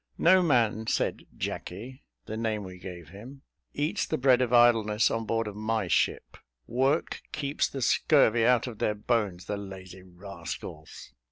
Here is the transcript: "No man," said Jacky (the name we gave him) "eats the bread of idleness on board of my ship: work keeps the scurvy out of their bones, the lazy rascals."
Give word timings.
"No 0.17 0.41
man," 0.41 0.87
said 0.87 1.25
Jacky 1.37 2.01
(the 2.25 2.35
name 2.35 2.63
we 2.63 2.79
gave 2.79 3.09
him) 3.09 3.43
"eats 3.75 4.03
the 4.07 4.17
bread 4.17 4.41
of 4.41 4.51
idleness 4.51 5.11
on 5.11 5.25
board 5.27 5.45
of 5.47 5.55
my 5.55 5.87
ship: 5.87 6.37
work 6.65 7.21
keeps 7.31 7.69
the 7.69 7.83
scurvy 7.83 8.43
out 8.43 8.65
of 8.65 8.79
their 8.79 8.95
bones, 8.95 9.45
the 9.45 9.57
lazy 9.57 10.01
rascals." 10.01 11.11